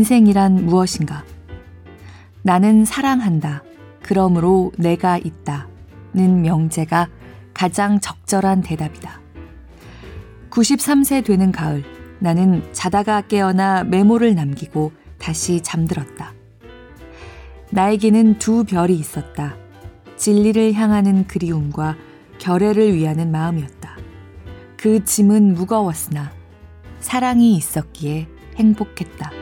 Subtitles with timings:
[0.00, 1.24] 인생이란 무엇인가?
[2.40, 3.62] 나는 사랑한다.
[4.00, 5.68] 그러므로 내가 있다.
[6.14, 7.10] 는 명제가
[7.52, 9.20] 가장 적절한 대답이다.
[10.48, 11.84] 93세 되는 가을,
[12.18, 16.32] 나는 자다가 깨어나 메모를 남기고 다시 잠들었다.
[17.70, 19.56] 나에게는 두 별이 있었다.
[20.16, 21.96] 진리를 향하는 그리움과
[22.38, 23.98] 결애를 위하는 마음이었다.
[24.78, 26.32] 그 짐은 무거웠으나
[27.00, 29.39] 사랑이 있었기에 행복했다.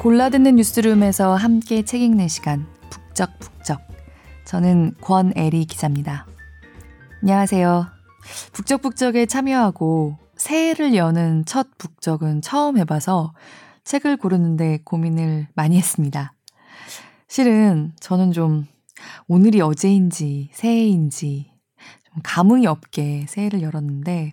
[0.00, 3.82] 골라듣는 뉴스룸에서 함께 책 읽는 시간 북적북적
[4.46, 6.26] 저는 권애리 기자입니다.
[7.20, 7.86] 안녕하세요.
[8.54, 13.34] 북적북적에 참여하고 새해를 여는 첫 북적은 처음 해봐서
[13.84, 16.32] 책을 고르는데 고민을 많이 했습니다.
[17.28, 18.66] 실은 저는 좀
[19.28, 21.52] 오늘이 어제인지 새해인지
[22.10, 24.32] 좀 감흥이 없게 새해를 열었는데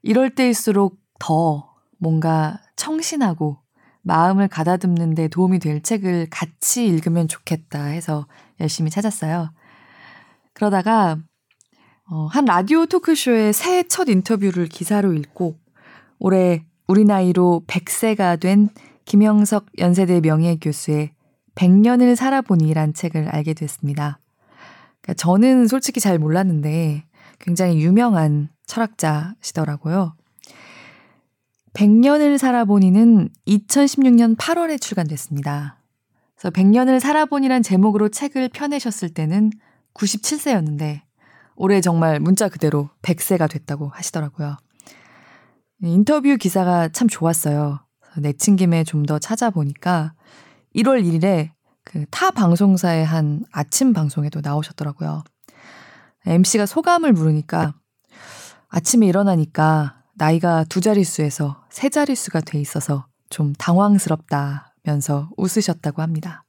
[0.00, 3.58] 이럴 때일수록 더 뭔가 청신하고
[4.04, 8.26] 마음을 가다듬는 데 도움이 될 책을 같이 읽으면 좋겠다 해서
[8.60, 9.50] 열심히 찾았어요.
[10.52, 11.18] 그러다가
[12.10, 15.58] 어, 한 라디오 토크쇼의 새해 첫 인터뷰를 기사로 읽고
[16.18, 18.68] 올해 우리 나이로 100세가 된
[19.06, 21.12] 김영석 연세대 명예교수의
[21.54, 24.18] 100년을 살아보니란 책을 알게 됐습니다.
[25.00, 27.04] 그러니까 저는 솔직히 잘 몰랐는데
[27.38, 30.14] 굉장히 유명한 철학자시더라고요.
[31.74, 35.78] 100년을 살아보니는 2016년 8월에 출간됐습니다.
[36.34, 39.50] 그래서 100년을 살아보니란 제목으로 책을 펴내셨을 때는
[39.94, 41.00] 97세였는데
[41.56, 44.56] 올해 정말 문자 그대로 100세가 됐다고 하시더라고요.
[45.82, 47.80] 인터뷰 기사가 참 좋았어요.
[48.18, 50.14] 내친 김에 좀 더 찾아보니까
[50.76, 51.50] 1월 1일에
[51.84, 55.22] 그 타 방송사의 한 아침 방송에도 나오셨더라고요.
[56.26, 57.74] MC가 소감을 물으니까
[58.68, 66.44] 아침에 일어나니까 나이가 두 자릿수에서 세 자릿수가 돼 있어서 좀 당황스럽다면서 웃으셨다고 합니다.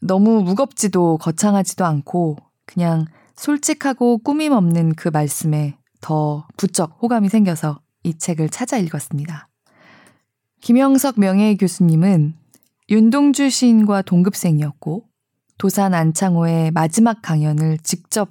[0.00, 3.06] 너무 무겁지도 거창하지도 않고 그냥
[3.36, 9.48] 솔직하고 꾸밈 없는 그 말씀에 더 부쩍 호감이 생겨서 이 책을 찾아 읽었습니다.
[10.60, 12.34] 김영석 명예 교수님은
[12.88, 15.04] 윤동주 시인과 동급생이었고
[15.58, 18.30] 도산 안창호의 마지막 강연을 직접